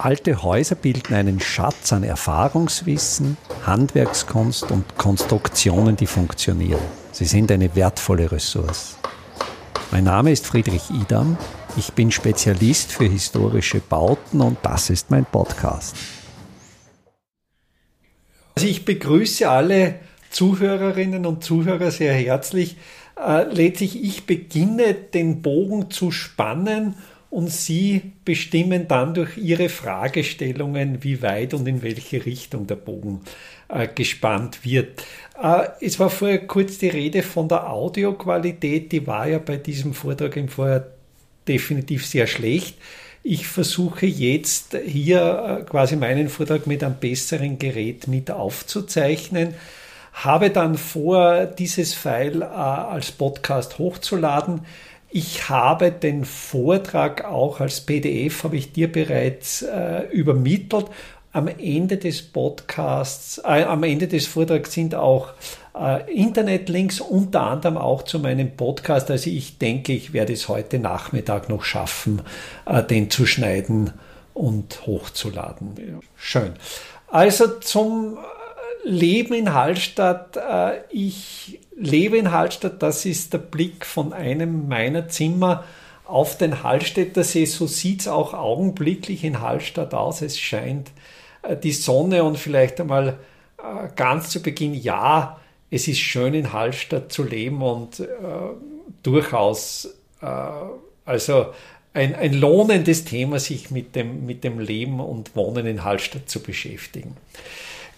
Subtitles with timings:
[0.00, 3.36] Alte Häuser bilden einen Schatz an Erfahrungswissen,
[3.66, 6.80] Handwerkskunst und Konstruktionen, die funktionieren.
[7.10, 8.96] Sie sind eine wertvolle Ressource.
[9.90, 11.36] Mein Name ist Friedrich Idam.
[11.76, 15.96] Ich bin Spezialist für historische Bauten und das ist mein Podcast.
[18.54, 19.96] Also ich begrüße alle
[20.30, 22.76] Zuhörerinnen und Zuhörer sehr herzlich.
[23.16, 26.94] Äh, letztlich, ich beginne den Bogen zu spannen
[27.30, 33.20] und Sie bestimmen dann durch Ihre Fragestellungen, wie weit und in welche Richtung der Bogen
[33.68, 35.04] äh, gespannt wird.
[35.40, 39.92] Äh, es war vorher kurz die Rede von der Audioqualität, die war ja bei diesem
[39.92, 40.88] Vortrag im Vorher
[41.46, 42.78] definitiv sehr schlecht.
[43.22, 49.54] Ich versuche jetzt hier äh, quasi meinen Vortrag mit einem besseren Gerät mit aufzuzeichnen
[50.24, 54.62] habe dann vor, dieses File äh, als Podcast hochzuladen.
[55.10, 60.86] Ich habe den Vortrag auch als PDF, habe ich dir bereits äh, übermittelt.
[61.32, 65.30] Am Ende des Podcasts, äh, am Ende des Vortrags sind auch
[65.74, 69.10] äh, Internetlinks, unter anderem auch zu meinem Podcast.
[69.10, 72.20] Also ich denke, ich werde es heute Nachmittag noch schaffen,
[72.66, 73.92] äh, den zu schneiden
[74.34, 76.00] und hochzuladen.
[76.16, 76.52] Schön.
[77.06, 78.18] Also zum
[78.88, 80.36] Leben in Hallstatt.
[80.36, 85.64] Äh, ich lebe in Hallstatt, das ist der Blick von einem meiner Zimmer
[86.04, 87.44] auf den Hallstätter See.
[87.44, 90.22] So sieht es auch augenblicklich in Hallstatt aus.
[90.22, 90.90] Es scheint
[91.42, 93.18] äh, die Sonne und vielleicht einmal
[93.58, 95.38] äh, ganz zu Beginn, ja,
[95.70, 98.06] es ist schön in Hallstatt zu leben und äh,
[99.02, 100.26] durchaus, äh,
[101.04, 101.46] also
[101.92, 106.40] ein, ein lohnendes Thema, sich mit dem, mit dem Leben und Wohnen in Hallstatt zu
[106.40, 107.16] beschäftigen.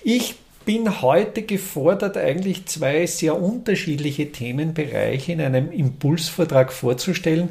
[0.02, 7.48] Ich bin heute gefordert, eigentlich zwei sehr unterschiedliche Themenbereiche in einem Impulsvortrag vorzustellen.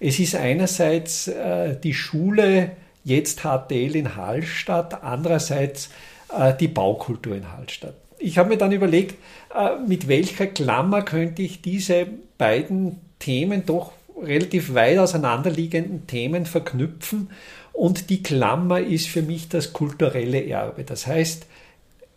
[0.00, 2.72] Es ist einerseits äh, die Schule,
[3.04, 5.90] jetzt HTL in Hallstatt, andererseits
[6.36, 7.94] äh, die Baukultur in Hallstatt.
[8.18, 9.16] Ich habe mir dann überlegt,
[9.54, 12.06] äh, mit welcher Klammer könnte ich diese
[12.36, 17.30] beiden Themen doch relativ weit auseinanderliegenden Themen verknüpfen.
[17.72, 20.82] Und die Klammer ist für mich das kulturelle Erbe.
[20.82, 21.46] Das heißt,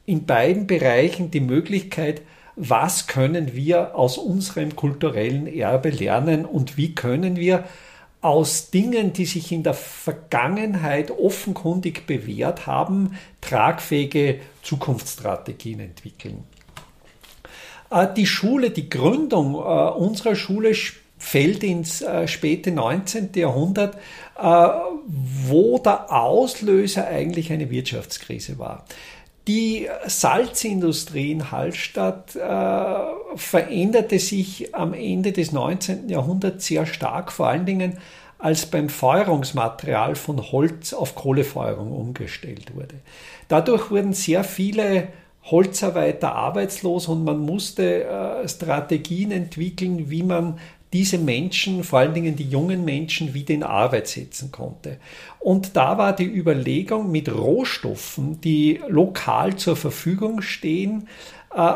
[0.05, 2.21] in beiden Bereichen die Möglichkeit,
[2.55, 7.63] was können wir aus unserem kulturellen Erbe lernen und wie können wir
[8.21, 16.43] aus Dingen, die sich in der Vergangenheit offenkundig bewährt haben, tragfähige Zukunftsstrategien entwickeln.
[17.89, 20.73] Äh, die Schule, die Gründung äh, unserer Schule
[21.17, 23.29] fällt ins äh, späte 19.
[23.35, 23.97] Jahrhundert,
[24.43, 28.85] wo der Auslöser eigentlich eine Wirtschaftskrise war.
[29.47, 36.09] Die Salzindustrie in Hallstatt äh, veränderte sich am Ende des 19.
[36.09, 37.97] Jahrhunderts sehr stark, vor allen Dingen
[38.37, 42.95] als beim Feuerungsmaterial von Holz auf Kohlefeuerung umgestellt wurde.
[43.47, 45.07] Dadurch wurden sehr viele
[45.43, 50.59] Holzarbeiter arbeitslos und man musste äh, Strategien entwickeln, wie man
[50.93, 54.97] diese Menschen, vor allen Dingen die jungen Menschen, wieder in Arbeit setzen konnte.
[55.39, 61.07] Und da war die Überlegung, mit Rohstoffen, die lokal zur Verfügung stehen,
[61.55, 61.73] äh,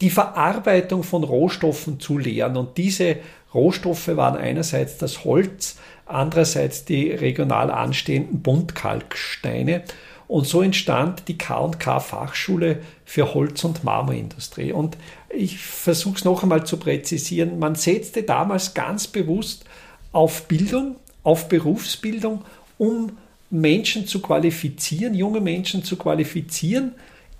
[0.00, 2.56] die Verarbeitung von Rohstoffen zu lehren.
[2.56, 3.16] Und diese
[3.52, 5.76] Rohstoffe waren einerseits das Holz,
[6.06, 9.82] andererseits die regional anstehenden Buntkalksteine.
[10.30, 14.70] Und so entstand die K&K Fachschule für Holz- und Marmorindustrie.
[14.70, 14.96] Und
[15.28, 17.58] ich versuche es noch einmal zu präzisieren.
[17.58, 19.64] Man setzte damals ganz bewusst
[20.12, 22.44] auf Bildung, auf Berufsbildung,
[22.78, 23.18] um
[23.50, 26.92] Menschen zu qualifizieren, junge Menschen zu qualifizieren,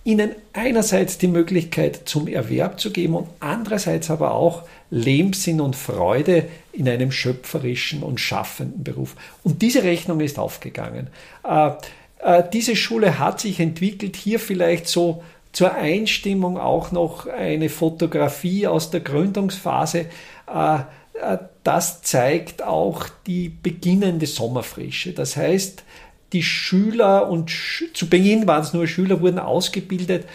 [0.02, 6.48] ihnen einerseits die Möglichkeit zum Erwerb zu geben und andererseits aber auch Lebenssinn und Freude
[6.72, 9.14] in einem schöpferischen und schaffenden Beruf.
[9.44, 11.06] Und diese Rechnung ist aufgegangen.
[12.22, 15.22] Äh, diese Schule hat sich entwickelt, hier vielleicht so
[15.52, 20.06] zur Einstimmung auch noch eine Fotografie aus der Gründungsphase.
[20.46, 20.74] Äh,
[21.20, 25.12] äh, das zeigt auch die beginnende Sommerfrische.
[25.12, 25.82] Das heißt,
[26.32, 27.50] die Schüler und
[27.92, 30.26] zu Beginn waren es nur Schüler, wurden ausgebildet,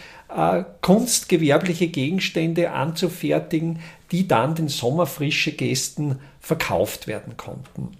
[0.82, 3.78] kunstgewerbliche Gegenstände anzufertigen,
[4.10, 7.96] die dann den Sommerfrische Gästen verkauft werden konnten.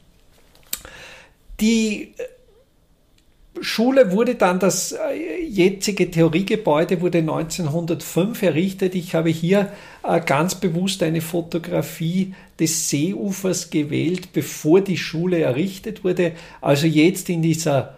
[1.61, 2.13] Die
[3.61, 8.95] Schule wurde dann das äh, jetzige Theoriegebäude wurde 1905 errichtet.
[8.95, 9.73] Ich habe hier
[10.03, 16.33] äh, ganz bewusst eine Fotografie des Seeufers gewählt, bevor die Schule errichtet wurde.
[16.61, 17.97] Also jetzt in dieser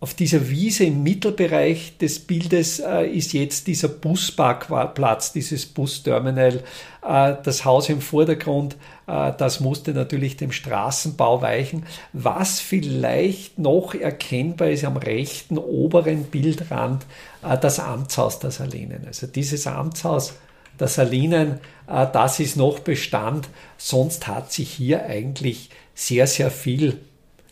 [0.00, 6.62] auf dieser Wiese im Mittelbereich des Bildes äh, ist jetzt dieser Busparkplatz, dieses Busterminal,
[7.02, 8.76] äh, das Haus im Vordergrund.
[9.08, 11.84] Äh, das musste natürlich dem Straßenbau weichen.
[12.12, 17.04] Was vielleicht noch erkennbar ist am rechten oberen Bildrand,
[17.42, 19.04] äh, das Amtshaus der Salinen.
[19.04, 20.34] Also dieses Amtshaus
[20.78, 21.58] der Salinen,
[21.88, 23.48] äh, das ist noch Bestand.
[23.78, 27.00] Sonst hat sich hier eigentlich sehr, sehr viel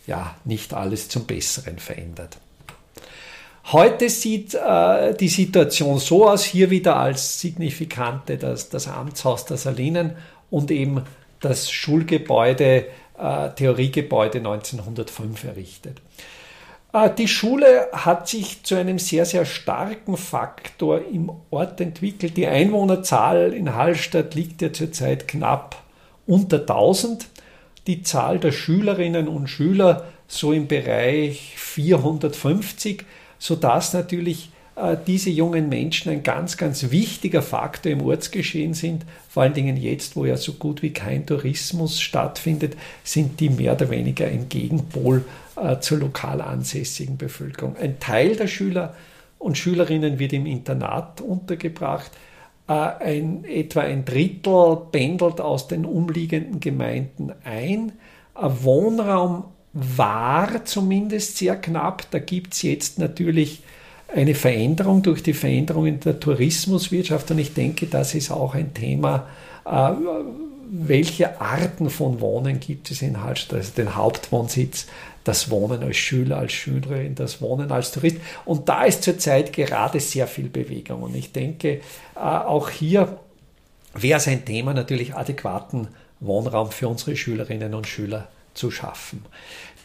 [0.06, 2.38] ja, nicht alles zum Besseren verändert.
[3.72, 9.56] Heute sieht äh, die Situation so aus, hier wieder als signifikante das, das Amtshaus der
[9.56, 10.12] Salinen
[10.50, 11.02] und eben
[11.40, 12.86] das Schulgebäude,
[13.18, 16.00] äh, Theoriegebäude 1905 errichtet.
[16.92, 22.36] Äh, die Schule hat sich zu einem sehr, sehr starken Faktor im Ort entwickelt.
[22.36, 25.82] Die Einwohnerzahl in Hallstatt liegt ja zurzeit knapp
[26.26, 27.26] unter 1000
[27.86, 33.04] die Zahl der Schülerinnen und Schüler so im Bereich 450,
[33.38, 39.04] sodass natürlich äh, diese jungen Menschen ein ganz, ganz wichtiger Faktor im Ortsgeschehen sind.
[39.28, 43.72] Vor allen Dingen jetzt, wo ja so gut wie kein Tourismus stattfindet, sind die mehr
[43.72, 45.24] oder weniger ein Gegenpol
[45.56, 47.76] äh, zur lokal ansässigen Bevölkerung.
[47.76, 48.94] Ein Teil der Schüler
[49.38, 52.10] und Schülerinnen wird im Internat untergebracht.
[52.68, 57.92] Äh, ein, etwa ein Drittel pendelt aus den umliegenden Gemeinden ein.
[58.34, 62.10] Wohnraum war zumindest sehr knapp.
[62.10, 63.62] Da gibt es jetzt natürlich
[64.14, 68.72] eine Veränderung durch die Veränderung in der Tourismuswirtschaft und ich denke, das ist auch ein
[68.72, 69.26] Thema,
[69.64, 69.90] äh,
[70.68, 74.86] welche Arten von Wohnen gibt es in Hallstatt, also den Hauptwohnsitz,
[75.26, 78.18] das Wohnen als Schüler, als Schülerin, das Wohnen als Tourist.
[78.44, 81.02] Und da ist zurzeit gerade sehr viel Bewegung.
[81.02, 81.80] Und ich denke,
[82.14, 83.18] äh, auch hier
[83.94, 85.88] wäre es ein Thema, natürlich adäquaten
[86.20, 89.24] Wohnraum für unsere Schülerinnen und Schüler zu schaffen.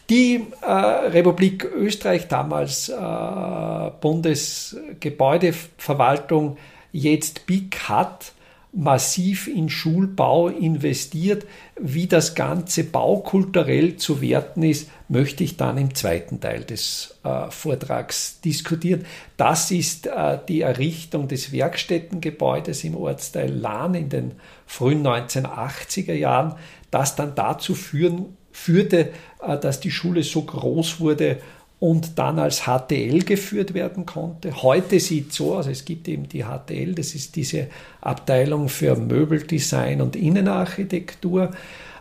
[0.08, 6.56] Die äh, Republik Österreich, damals äh, Bundesgebäudeverwaltung,
[6.92, 8.32] jetzt BIC, hat
[8.72, 11.46] massiv in Schulbau investiert.
[11.78, 17.50] Wie das Ganze baukulturell zu werten ist, möchte ich dann im zweiten Teil des äh,
[17.50, 19.04] Vortrags diskutieren.
[19.36, 24.32] Das ist äh, die Errichtung des Werkstättengebäudes im Ortsteil Lahn in den
[24.66, 26.54] frühen 1980er Jahren,
[26.90, 29.10] das dann dazu führen, führte,
[29.42, 31.38] äh, dass die Schule so groß wurde
[31.82, 34.62] und dann als HTL geführt werden konnte.
[34.62, 37.66] Heute sieht es so aus, es gibt eben die HTL, das ist diese
[38.00, 41.50] Abteilung für Möbeldesign und Innenarchitektur.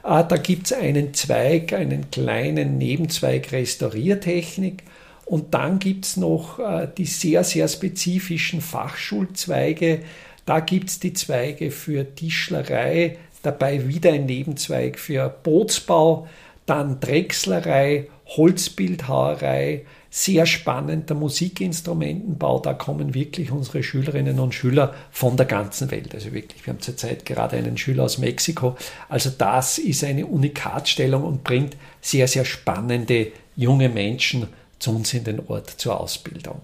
[0.04, 4.84] Äh, da gibt es einen Zweig, einen kleinen Nebenzweig Restauriertechnik.
[5.26, 10.02] Und dann gibt es noch äh, die sehr, sehr spezifischen Fachschulzweige.
[10.46, 16.28] Da gibt es die Zweige für Tischlerei, dabei wieder ein Nebenzweig für Bootsbau,
[16.68, 18.06] dann Drechslerei,
[18.38, 22.60] Holzbildhauerei, sehr spannend der Musikinstrumentenbau.
[22.60, 26.14] Da kommen wirklich unsere Schülerinnen und Schüler von der ganzen Welt.
[26.14, 28.76] Also wirklich, wir haben zurzeit gerade einen Schüler aus Mexiko.
[29.10, 34.48] Also das ist eine Unikatstellung und bringt sehr, sehr spannende junge Menschen
[34.80, 36.62] zu uns in den Ort zur Ausbildung.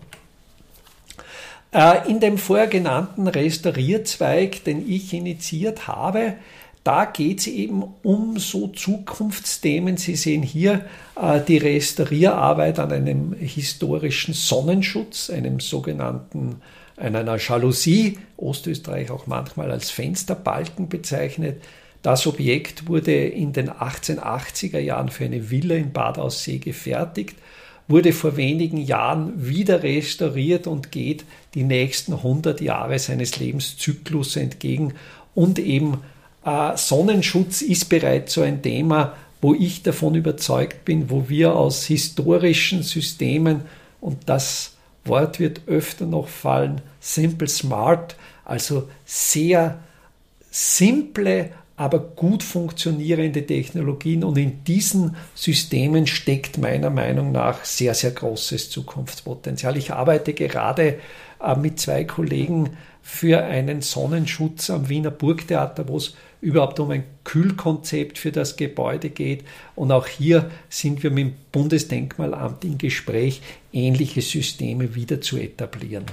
[1.71, 6.33] Äh, in dem vorher genannten Restaurierzweig, den ich initiiert habe,
[6.88, 9.98] da geht es eben um so Zukunftsthemen.
[9.98, 10.86] Sie sehen hier
[11.22, 16.62] äh, die Restaurierarbeit an einem historischen Sonnenschutz, einem sogenannten,
[16.95, 21.62] einer Jalousie, Ostösterreich auch manchmal als Fensterbalken bezeichnet.
[22.04, 27.36] Das Objekt wurde in den 1880er Jahren für eine Villa in Bad Aussee gefertigt,
[27.89, 34.94] wurde vor wenigen Jahren wieder restauriert und geht die nächsten 100 Jahre seines Lebenszyklus entgegen
[35.36, 35.98] und eben
[36.44, 42.84] Sonnenschutz ist bereits so ein Thema, wo ich davon überzeugt bin, wo wir aus historischen
[42.84, 43.62] Systemen,
[44.00, 44.74] und das
[45.06, 48.15] Wort wird öfter noch fallen, simple smart,
[48.46, 49.79] also sehr
[50.51, 54.24] simple, aber gut funktionierende Technologien.
[54.24, 59.77] Und in diesen Systemen steckt meiner Meinung nach sehr, sehr großes Zukunftspotenzial.
[59.77, 61.00] Ich arbeite gerade
[61.39, 62.72] äh, mit zwei Kollegen
[63.03, 69.10] für einen Sonnenschutz am Wiener Burgtheater, wo es überhaupt um ein Kühlkonzept für das Gebäude
[69.10, 69.44] geht.
[69.75, 73.41] Und auch hier sind wir mit dem Bundesdenkmalamt im Gespräch,
[73.74, 76.06] ähnliche Systeme wieder zu etablieren.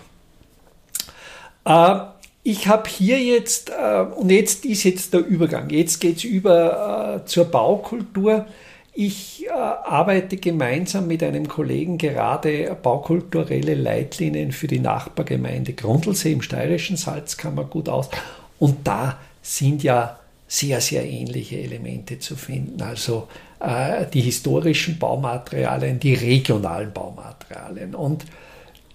[1.64, 2.00] Äh,
[2.43, 7.23] ich habe hier jetzt, äh, und jetzt ist jetzt der Übergang, jetzt geht es über
[7.23, 8.47] äh, zur Baukultur.
[8.93, 16.43] Ich äh, arbeite gemeinsam mit einem Kollegen gerade baukulturelle Leitlinien für die Nachbargemeinde Grundlsee im
[16.43, 18.11] steirischen Salzkammergut aus.
[18.59, 22.80] Und da sind ja sehr, sehr ähnliche Elemente zu finden.
[22.82, 23.28] Also
[23.60, 27.94] äh, die historischen Baumaterialien, die regionalen Baumaterialien.
[27.94, 28.24] Und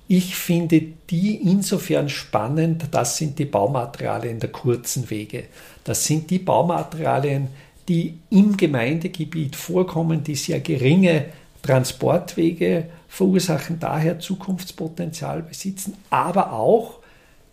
[0.07, 5.45] ich finde die insofern spannend, das sind die Baumaterialien der kurzen Wege.
[5.83, 7.49] Das sind die Baumaterialien,
[7.87, 11.25] die im Gemeindegebiet vorkommen, die sehr geringe
[11.61, 16.98] Transportwege verursachen, daher Zukunftspotenzial besitzen, aber auch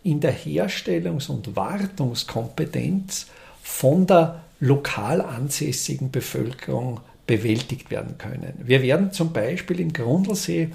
[0.07, 3.27] in der Herstellungs- und Wartungskompetenz
[3.61, 8.55] von der lokal ansässigen Bevölkerung bewältigt werden können.
[8.63, 10.71] Wir werden zum Beispiel im Grundlsee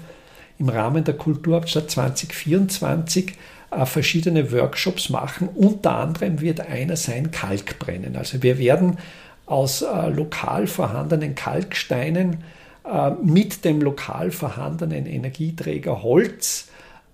[0.58, 3.32] im Rahmen der Kulturhauptstadt 2024
[3.70, 5.48] äh, verschiedene Workshops machen.
[5.48, 8.16] Unter anderem wird einer sein Kalkbrennen.
[8.16, 8.98] Also wir werden
[9.46, 12.44] aus äh, lokal vorhandenen Kalksteinen
[12.84, 16.61] äh, mit dem lokal vorhandenen Energieträger Holz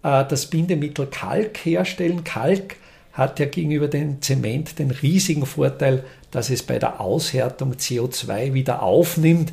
[0.03, 2.25] das Bindemittel Kalk herstellen.
[2.25, 2.77] Kalk
[3.13, 8.83] hat ja gegenüber dem Zement den riesigen Vorteil, dass es bei der Aushärtung CO2 wieder
[8.83, 9.53] aufnimmt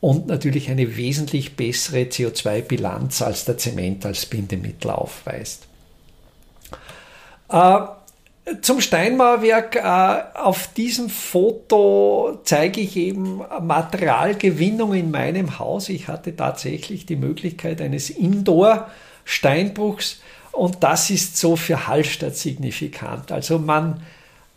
[0.00, 5.66] und natürlich eine wesentlich bessere CO2-Bilanz als der Zement als Bindemittel aufweist.
[7.48, 7.78] Äh,
[8.60, 9.76] zum Steinmauerwerk.
[9.76, 15.88] Äh, auf diesem Foto zeige ich eben Materialgewinnung in meinem Haus.
[15.88, 18.10] Ich hatte tatsächlich die Möglichkeit eines
[19.28, 20.20] Indoor-Steinbruchs
[20.52, 23.30] und das ist so für Hallstatt signifikant.
[23.30, 24.02] Also man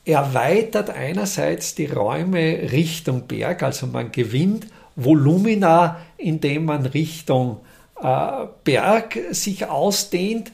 [0.06, 7.60] erweitert einerseits die Räume Richtung Berg, also man gewinnt Volumina, indem man Richtung
[8.02, 10.52] äh, Berg sich ausdehnt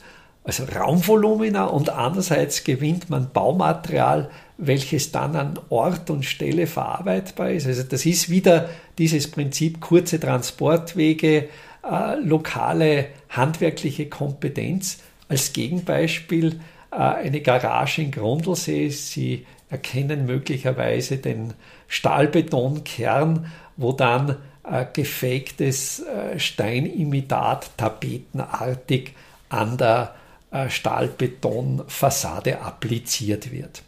[0.48, 7.68] also Raumvolumina und andererseits gewinnt man Baumaterial, welches dann an Ort und Stelle verarbeitbar ist.
[7.68, 11.50] Also das ist wieder dieses Prinzip kurze Transportwege,
[11.90, 15.00] äh, lokale handwerkliche Kompetenz.
[15.30, 16.60] Als Gegenbeispiel
[16.92, 18.90] äh, eine Garage in Grundlsee.
[18.90, 21.54] Sie erkennen möglicherweise den
[21.88, 29.14] Stahlbetonkern, wo dann äh, gefaktes äh, Steinimitat tapetenartig
[29.50, 30.16] an der
[30.52, 33.84] äh, Stahlbetonfassade appliziert wird.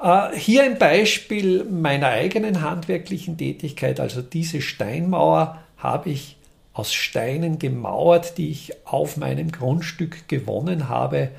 [0.00, 4.00] Äh, hier ein Beispiel meiner eigenen handwerklichen Tätigkeit.
[4.00, 6.36] Also diese Steinmauer habe ich
[6.72, 11.30] aus Steinen gemauert, die ich auf meinem Grundstück gewonnen habe.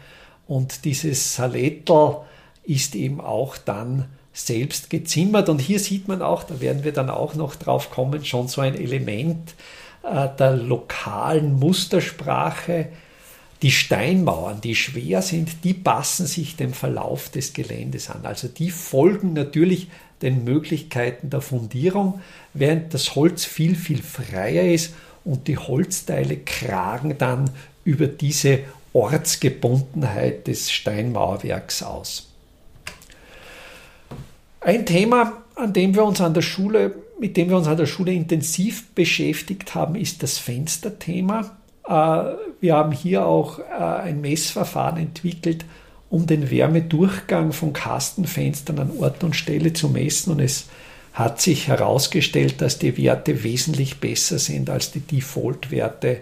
[0.48, 2.18] Und dieses Salettel
[2.64, 5.50] ist eben auch dann selbst gezimmert.
[5.50, 8.62] Und hier sieht man auch, da werden wir dann auch noch drauf kommen, schon so
[8.62, 9.54] ein Element
[10.04, 12.88] äh, der lokalen Mustersprache,
[13.62, 18.26] die Steinmauern, die schwer sind, die passen sich dem Verlauf des Geländes an.
[18.26, 19.88] Also die folgen natürlich
[20.22, 22.22] den Möglichkeiten der Fundierung,
[22.54, 24.94] während das Holz viel, viel freier ist
[25.24, 27.50] und die Holzteile kragen dann
[27.84, 28.60] über diese
[28.94, 32.32] Ortsgebundenheit des Steinmauerwerks aus.
[34.60, 37.86] Ein Thema, an dem wir uns an der Schule, mit dem wir uns an der
[37.86, 41.58] Schule intensiv beschäftigt haben, ist das Fensterthema.
[41.88, 41.92] Äh,
[42.60, 45.66] wir haben hier auch äh, ein Messverfahren entwickelt,
[46.10, 50.34] um den Wärmedurchgang von Kastenfenstern an Ort und Stelle zu messen.
[50.34, 50.68] Und es
[51.14, 56.22] hat sich herausgestellt, dass die Werte wesentlich besser sind als die Default-Werte,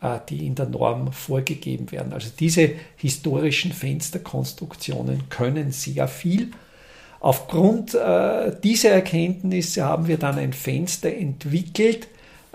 [0.00, 2.12] äh, die in der Norm vorgegeben werden.
[2.12, 6.50] Also diese historischen Fensterkonstruktionen können sehr viel.
[7.18, 7.94] Aufgrund
[8.62, 12.06] dieser Erkenntnisse haben wir dann ein Fenster entwickelt,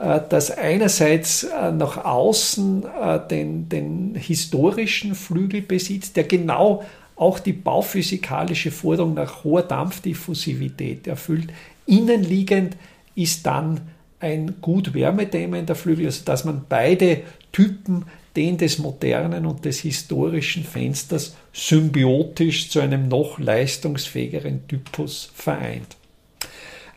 [0.01, 6.83] äh, das einerseits äh, nach außen äh, den, den historischen Flügel besitzt, der genau
[7.15, 11.49] auch die bauphysikalische Forderung nach hoher Dampfdiffusivität erfüllt.
[11.85, 12.77] Innenliegend
[13.13, 13.81] ist dann
[14.19, 18.05] ein gut wärmedämmender Flügel, also dass man beide Typen,
[18.35, 25.97] den des modernen und des historischen Fensters, symbiotisch zu einem noch leistungsfähigeren Typus vereint.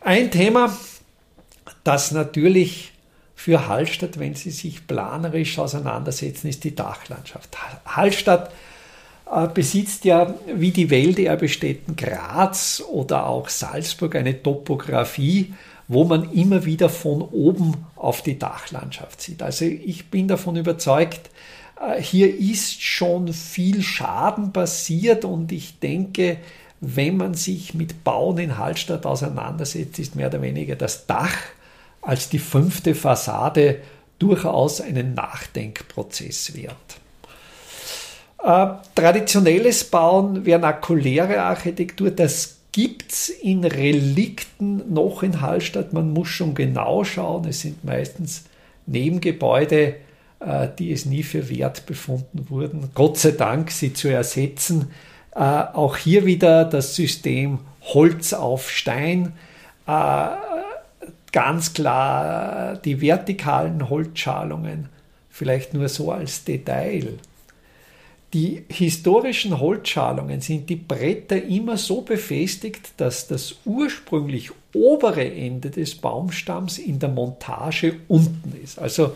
[0.01, 0.75] Ein Thema,
[1.83, 2.93] das natürlich
[3.45, 7.55] für Hallstatt, wenn Sie sich planerisch auseinandersetzen, ist die Dachlandschaft.
[7.85, 8.51] Hallstatt
[9.31, 15.53] äh, besitzt ja wie die Welterbestätten Graz oder auch Salzburg eine Topografie,
[15.87, 19.43] wo man immer wieder von oben auf die Dachlandschaft sieht.
[19.43, 21.29] Also ich bin davon überzeugt,
[21.79, 26.37] äh, hier ist schon viel Schaden passiert und ich denke,
[26.81, 31.37] wenn man sich mit Bauen in Hallstatt auseinandersetzt, ist mehr oder weniger das Dach
[32.05, 33.79] als die fünfte Fassade
[34.19, 36.75] durchaus einen Nachdenkprozess wert.
[38.43, 45.93] Äh, traditionelles Bauen, vernakuläre Architektur, das gibt es in Relikten noch in Hallstatt.
[45.93, 47.45] Man muss schon genau schauen.
[47.45, 48.45] Es sind meistens
[48.85, 49.95] Nebengebäude,
[50.39, 52.91] äh, die es nie für wert befunden wurden.
[52.93, 54.91] Gott sei Dank, sie zu ersetzen,
[55.35, 55.39] Äh,
[55.73, 59.33] auch hier wieder das System Holz auf Stein.
[59.85, 60.27] Äh,
[61.35, 64.87] ganz klar die vertikalen Holzschalungen,
[65.29, 67.19] vielleicht nur so als Detail.
[68.33, 75.95] Die historischen Holzschalungen sind die Bretter immer so befestigt, dass das ursprünglich obere Ende des
[75.95, 78.79] Baumstamms in der Montage unten ist.
[78.79, 79.13] Also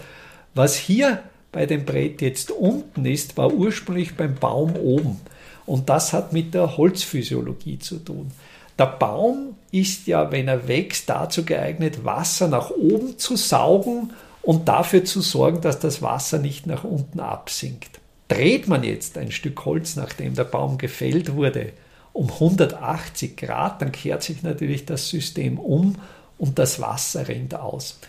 [0.53, 1.23] was hier
[1.53, 5.21] bei dem Brett jetzt unten ist, war ursprünglich beim Baum oben.
[5.65, 8.31] Und das hat mit der Holzphysiologie zu tun.
[8.79, 14.69] Der Baum ist ja, wenn er wächst, dazu geeignet, Wasser nach oben zu saugen und
[14.69, 17.99] dafür zu sorgen, dass das Wasser nicht nach unten absinkt.
[18.29, 21.73] Dreht man jetzt ein Stück Holz, nachdem der Baum gefällt wurde,
[22.13, 25.95] um 180 Grad, dann kehrt sich natürlich das System um
[26.37, 27.99] und das Wasser rennt aus.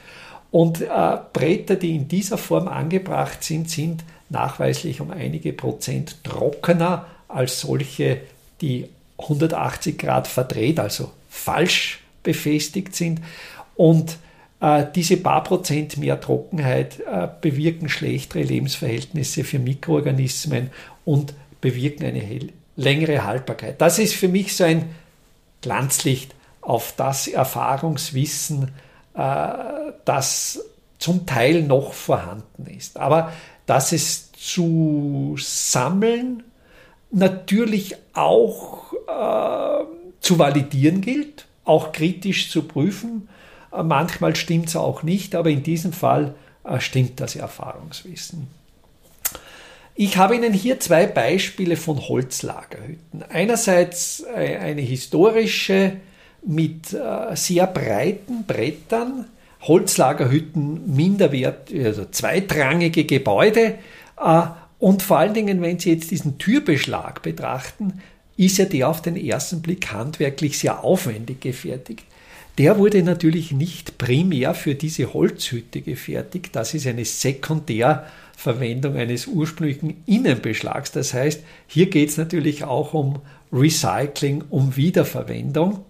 [0.53, 7.07] Und äh, Bretter, die in dieser Form angebracht sind, sind nachweislich um einige Prozent trockener
[7.29, 8.21] als solche,
[8.61, 8.89] die
[9.23, 13.21] 180 Grad verdreht, also falsch befestigt sind.
[13.77, 14.19] Und
[14.61, 20.71] äh, diese paar Prozent mehr Trockenheit äh, bewirken schlechtere Lebensverhältnisse für Mikroorganismen
[21.05, 22.23] und bewirken eine
[22.77, 23.81] längere Haltbarkeit.
[23.81, 24.95] Das ist für mich so ein
[25.62, 28.71] Glanzlicht auf das Erfahrungswissen,
[29.15, 29.49] äh,
[30.05, 30.65] das
[30.99, 32.99] zum Teil noch vorhanden ist.
[32.99, 33.33] Aber
[33.67, 36.43] dass es zu sammeln
[37.11, 38.89] natürlich auch
[40.21, 43.29] zu validieren gilt, auch kritisch zu prüfen.
[43.73, 48.49] Äh, manchmal stimmt es auch nicht, aber in diesem Fall äh, stimmt das Erfahrungswissen.
[49.95, 53.23] Ich habe Ihnen hier zwei Beispiele von Holzlagerhütten.
[53.29, 55.95] Einerseits äh, eine historische
[56.43, 59.26] mit äh, sehr breiten Brettern,
[59.62, 63.75] Holzlagerhütten minderwert, also zweitrangige Gebäude,
[64.19, 64.43] äh,
[64.79, 68.00] und vor allen Dingen, wenn Sie jetzt diesen Türbeschlag betrachten,
[68.40, 72.04] ist ja der auf den ersten Blick handwerklich sehr aufwendig gefertigt.
[72.56, 76.56] Der wurde natürlich nicht primär für diese Holzhütte gefertigt.
[76.56, 80.90] Das ist eine Sekundärverwendung eines ursprünglichen Innenbeschlags.
[80.90, 83.20] Das heißt, hier geht es natürlich auch um
[83.52, 85.85] Recycling, um Wiederverwendung.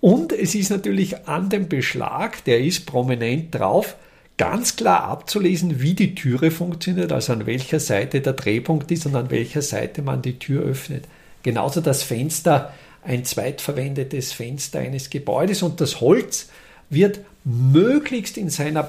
[0.00, 3.96] Und es ist natürlich an dem Beschlag, der ist prominent drauf,
[4.38, 9.16] ganz klar abzulesen, wie die Türe funktioniert, also an welcher Seite der Drehpunkt ist und
[9.16, 11.04] an welcher Seite man die Tür öffnet.
[11.42, 16.48] Genauso das Fenster, ein zweitverwendetes Fenster eines Gebäudes und das Holz
[16.88, 18.88] wird möglichst in seiner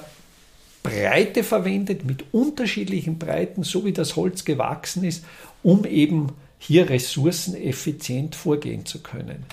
[0.83, 5.23] Breite verwendet, mit unterschiedlichen Breiten, so wie das Holz gewachsen ist,
[5.63, 9.45] um eben hier ressourceneffizient vorgehen zu können.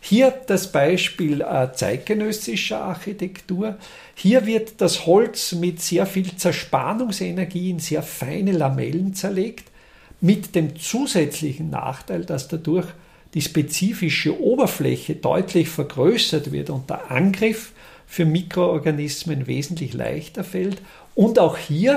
[0.00, 3.78] Hier das Beispiel äh, zeitgenössischer Architektur.
[4.16, 9.71] Hier wird das Holz mit sehr viel Zerspannungsenergie in sehr feine Lamellen zerlegt,
[10.22, 12.86] mit dem zusätzlichen Nachteil, dass dadurch
[13.34, 17.72] die spezifische Oberfläche deutlich vergrößert wird und der Angriff
[18.06, 20.80] für Mikroorganismen wesentlich leichter fällt.
[21.14, 21.96] Und auch hier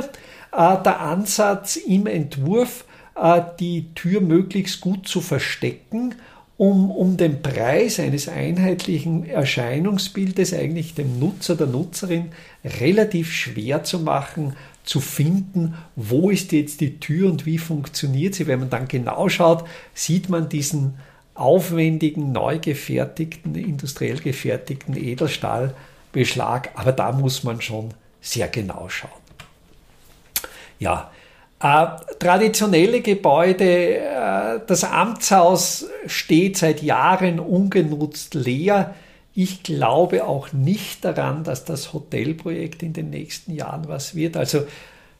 [0.52, 2.86] äh, der Ansatz im Entwurf,
[3.16, 6.16] äh, die Tür möglichst gut zu verstecken
[6.58, 12.32] um, um den Preis eines einheitlichen Erscheinungsbildes eigentlich dem Nutzer, der Nutzerin
[12.64, 14.56] relativ schwer zu machen,
[14.86, 18.48] zu finden, wo ist jetzt die Tür und wie funktioniert sie.
[18.48, 20.96] Wenn man dann genau schaut, sieht man diesen
[21.34, 29.12] aufwendigen, neu gefertigten, industriell gefertigten Edelstahlbeschlag, aber da muss man schon sehr genau schauen.
[30.80, 31.12] Ja,
[31.60, 31.86] äh,
[32.20, 38.96] traditionelle Gebäude, äh, das Amtshaus steht seit Jahren ungenutzt leer.
[39.38, 44.38] Ich glaube auch nicht daran, dass das Hotelprojekt in den nächsten Jahren was wird.
[44.38, 44.66] Also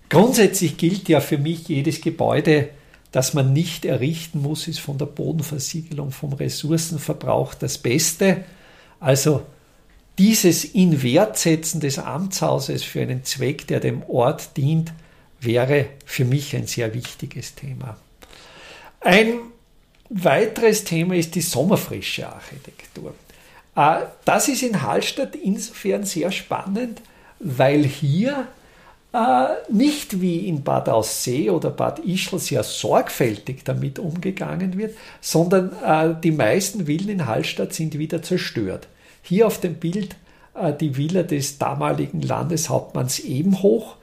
[0.10, 2.70] grundsätzlich gilt ja für mich jedes Gebäude,
[3.12, 8.46] das man nicht errichten muss, ist von der Bodenversiegelung, vom Ressourcenverbrauch das Beste.
[9.02, 9.44] Also
[10.18, 14.94] dieses Inwertsetzen des Amtshauses für einen Zweck, der dem Ort dient,
[15.42, 17.98] wäre für mich ein sehr wichtiges Thema.
[19.02, 19.40] Ein
[20.10, 23.14] weiteres Thema ist die sommerfrische Architektur.
[23.76, 27.02] Äh, das ist in Hallstatt insofern sehr spannend,
[27.40, 28.48] weil hier
[29.14, 35.72] äh, nicht wie in Bad Aussee oder Bad Ischl sehr sorgfältig damit umgegangen wird, sondern
[35.84, 38.88] äh, die meisten Villen in Hallstatt sind wieder zerstört.
[39.22, 40.16] Hier auf dem Bild
[40.80, 43.98] die Villa des damaligen Landeshauptmanns Ebenhoch,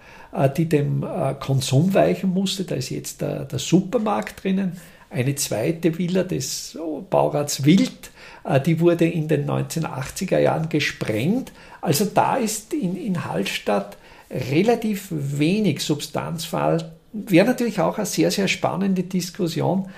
[0.59, 1.03] die dem
[1.41, 2.65] Konsum weichen musste.
[2.65, 4.79] Da ist jetzt der, Supermarkt drinnen.
[5.09, 6.77] Eine zweite Villa des
[7.09, 8.11] Baurats Wild,
[8.45, 11.53] die wurde in den 1980er Jahren gesprengt.
[11.81, 13.97] Also da ist in, in Hallstatt
[14.31, 16.93] relativ wenig Substanzfall.
[17.13, 19.89] Wäre natürlich auch eine sehr, sehr spannende Diskussion.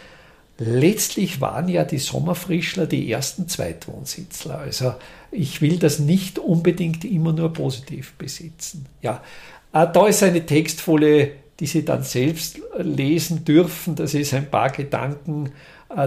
[0.58, 4.58] letztlich waren ja die Sommerfrischler die ersten Zweitwohnsitzler.
[4.58, 4.94] Also
[5.32, 8.86] ich will das nicht unbedingt immer nur positiv besitzen.
[9.02, 9.22] Ja,
[9.72, 13.94] äh, da ist eine Textfolie, die Sie dann selbst lesen dürfen.
[13.96, 15.50] Das ist ein paar Gedanken äh,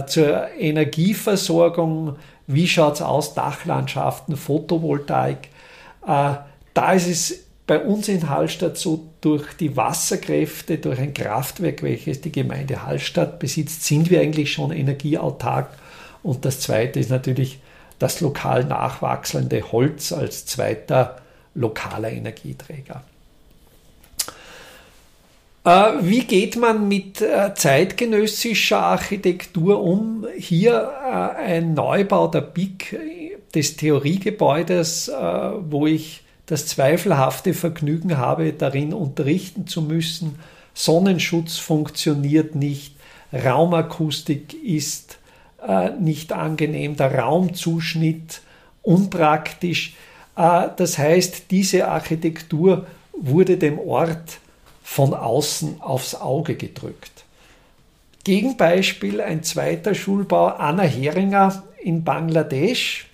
[0.06, 2.16] zur Energieversorgung.
[2.46, 3.34] Wie schaut es aus?
[3.34, 5.48] Dachlandschaften, Photovoltaik.
[6.06, 6.34] Äh,
[6.74, 12.20] da ist es bei uns in Hallstatt so, durch die Wasserkräfte, durch ein Kraftwerk, welches
[12.20, 15.68] die Gemeinde Hallstatt besitzt, sind wir eigentlich schon energieautark.
[16.22, 17.60] Und das Zweite ist natürlich
[17.98, 21.16] das lokal nachwachsende Holz als zweiter
[21.54, 23.02] lokaler Energieträger.
[25.68, 30.26] Äh, wie geht man mit äh, zeitgenössischer Architektur um?
[30.34, 32.98] Hier äh, ein Neubau der BIC
[33.54, 35.10] des Theoriegebäudes,
[35.70, 40.38] wo ich das zweifelhafte Vergnügen habe, darin unterrichten zu müssen.
[40.74, 42.94] Sonnenschutz funktioniert nicht,
[43.32, 45.18] Raumakustik ist
[45.98, 48.42] nicht angenehm, der Raumzuschnitt
[48.82, 49.94] unpraktisch.
[50.34, 54.40] das heißt, diese Architektur wurde dem Ort
[54.90, 57.24] von außen aufs Auge gedrückt.
[58.24, 63.06] Gegenbeispiel ein zweiter Schulbau Anna Heringer in Bangladesch.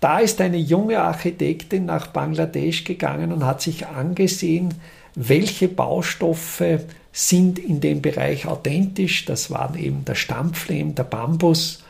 [0.00, 4.74] Da ist eine junge Architektin nach Bangladesch gegangen und hat sich angesehen,
[5.14, 6.80] welche Baustoffe
[7.12, 9.26] sind in dem Bereich authentisch.
[9.26, 11.84] Das waren eben der Stampflehm, der Bambus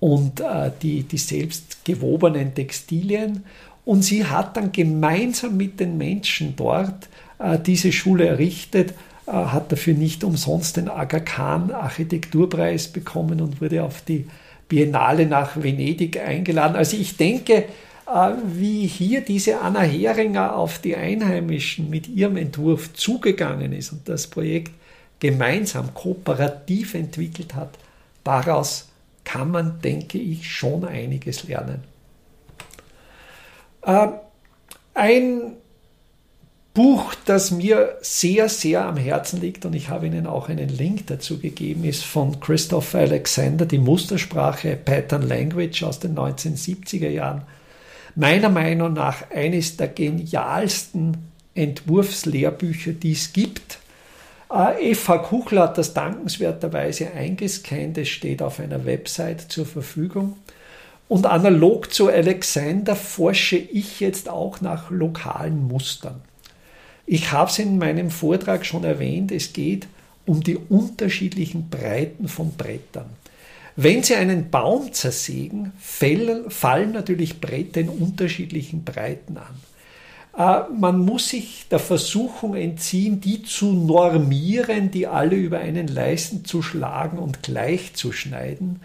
[0.00, 3.44] und äh, die, die selbst gewobenen Textilien.
[3.84, 7.08] Und sie hat dann gemeinsam mit den Menschen dort
[7.64, 8.94] diese Schule errichtet,
[9.30, 14.26] äh, hat dafür nicht umsonst den Aga Khan Architekturpreis bekommen und wurde auf die
[14.68, 16.76] Biennale nach Venedig eingeladen.
[16.76, 17.64] Also ich denke,
[18.12, 24.08] äh, wie hier diese Anna Heringer auf die Einheimischen mit ihrem Entwurf zugegangen ist und
[24.08, 24.72] das Projekt
[25.20, 27.78] gemeinsam kooperativ entwickelt hat,
[28.24, 28.88] daraus
[29.24, 31.84] kann man, denke ich, schon einiges lernen.
[34.94, 35.52] Ein
[36.72, 41.08] Buch, das mir sehr, sehr am Herzen liegt und ich habe Ihnen auch einen Link
[41.08, 47.42] dazu gegeben, ist von Christopher Alexander, die Mustersprache Pattern Language aus den 1970er Jahren.
[48.14, 51.16] Meiner Meinung nach eines der genialsten
[51.54, 53.78] Entwurfslehrbücher, die es gibt.
[54.52, 60.36] Äh, Eva Kuchler hat das dankenswerterweise eingescannt, es steht auf einer Website zur Verfügung.
[61.08, 66.22] Und analog zu Alexander forsche ich jetzt auch nach lokalen Mustern.
[67.12, 69.88] Ich habe es in meinem Vortrag schon erwähnt, es geht
[70.26, 73.10] um die unterschiedlichen Breiten von Brettern.
[73.74, 80.68] Wenn Sie einen Baum zersägen, fallen natürlich Bretter in unterschiedlichen Breiten an.
[80.68, 86.44] Äh, man muss sich der Versuchung entziehen, die zu normieren, die alle über einen Leisten
[86.44, 88.82] zu schlagen und gleich zu schneiden.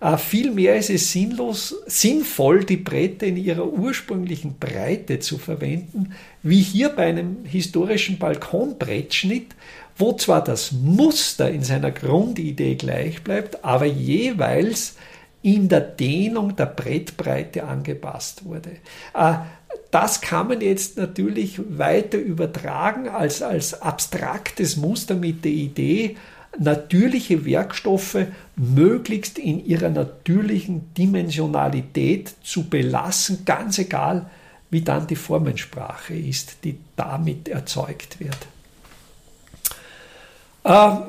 [0.00, 6.60] Äh, vielmehr ist es sinnlos, sinnvoll, die Bretter in ihrer ursprünglichen Breite zu verwenden, wie
[6.60, 9.54] hier bei einem historischen Balkonbrettschnitt,
[9.96, 14.96] wo zwar das Muster in seiner Grundidee gleich bleibt, aber jeweils
[15.42, 18.72] in der Dehnung der Brettbreite angepasst wurde.
[19.14, 19.34] Äh,
[19.90, 26.16] das kann man jetzt natürlich weiter übertragen als, als abstraktes Muster mit der Idee,
[26.58, 34.30] natürliche Werkstoffe möglichst in ihrer natürlichen Dimensionalität zu belassen, ganz egal,
[34.70, 38.38] wie dann die Formensprache ist, die damit erzeugt wird.
[40.64, 41.02] Ähm,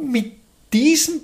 [0.00, 0.32] mit
[0.72, 1.20] diesem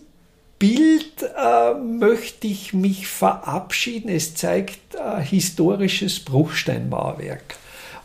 [0.59, 4.09] Bild äh, möchte ich mich verabschieden.
[4.09, 7.57] Es zeigt äh, historisches Bruchsteinmauerwerk.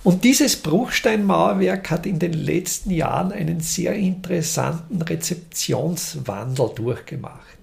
[0.07, 7.57] Und dieses Bruchsteinmauerwerk hat in den letzten Jahren einen sehr interessanten Rezeptionswandel durchgemacht.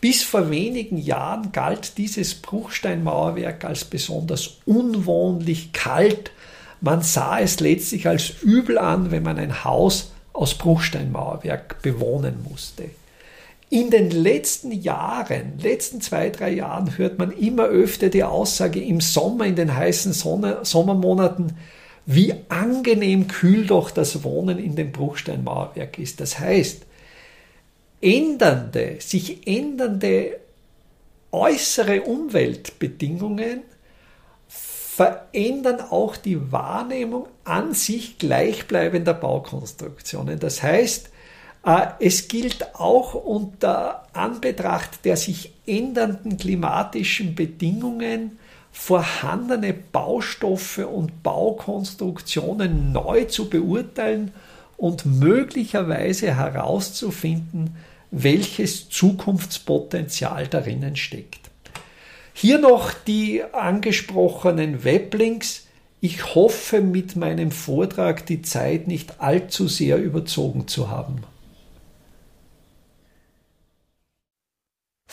[0.00, 6.30] Bis vor wenigen Jahren galt dieses Bruchsteinmauerwerk als besonders unwohnlich kalt.
[6.80, 12.90] Man sah es letztlich als übel an, wenn man ein Haus aus Bruchsteinmauerwerk bewohnen musste.
[13.72, 19.00] In den letzten Jahren, letzten zwei, drei Jahren, hört man immer öfter die Aussage im
[19.00, 21.56] Sommer, in den heißen Sonne, Sommermonaten,
[22.04, 26.20] wie angenehm kühl doch das Wohnen in dem Bruchsteinmauerwerk ist.
[26.20, 26.82] Das heißt,
[28.02, 30.38] ändernde, sich ändernde
[31.30, 33.62] äußere Umweltbedingungen
[34.48, 40.38] verändern auch die Wahrnehmung an sich gleichbleibender Baukonstruktionen.
[40.38, 41.08] Das heißt,
[42.00, 48.38] es gilt auch unter Anbetracht der sich ändernden klimatischen Bedingungen
[48.72, 54.32] vorhandene Baustoffe und Baukonstruktionen neu zu beurteilen
[54.76, 57.76] und möglicherweise herauszufinden,
[58.10, 61.50] welches Zukunftspotenzial darinnen steckt.
[62.32, 65.66] Hier noch die angesprochenen Weblinks.
[66.00, 71.22] Ich hoffe, mit meinem Vortrag die Zeit nicht allzu sehr überzogen zu haben.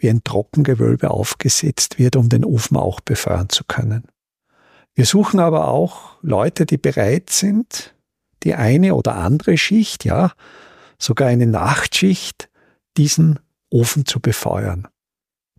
[0.00, 4.04] wie ein Trockengewölbe aufgesetzt wird, um den Ofen auch befeuern zu können.
[4.94, 7.94] Wir suchen aber auch Leute, die bereit sind,
[8.42, 10.32] die eine oder andere Schicht, ja,
[10.98, 12.50] sogar eine Nachtschicht,
[12.96, 13.38] diesen
[13.70, 14.88] Ofen zu befeuern.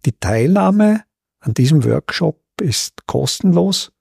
[0.06, 1.04] Die Teilnahme
[1.40, 3.92] an diesem Workshop ist kostenlos.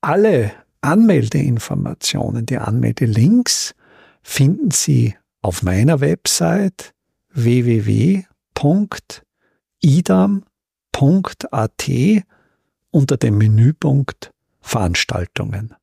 [0.00, 3.74] Alle Anmeldeinformationen, die Anmeldelinks
[4.22, 6.94] finden Sie auf meiner Website
[9.82, 11.44] www.idam.at
[12.90, 15.74] unter dem Menüpunkt Veranstaltungen.